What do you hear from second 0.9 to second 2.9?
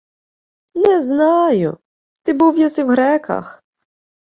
знаю. Ти був єси в